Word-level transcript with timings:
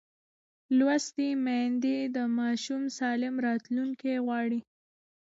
لوستې 0.77 1.27
میندې 1.45 1.97
د 2.15 2.17
ماشوم 2.37 2.83
سالم 2.97 3.35
راتلونکی 3.47 4.13
غواړي. 4.25 4.59